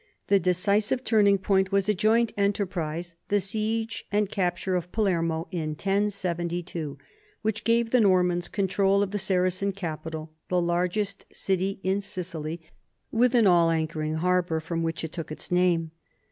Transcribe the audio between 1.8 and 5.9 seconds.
a joint enterprise, the siege and capture of Palermo in